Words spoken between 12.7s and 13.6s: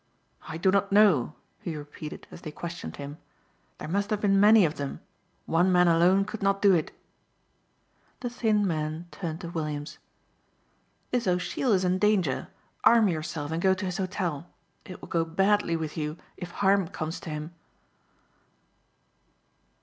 Arm yourself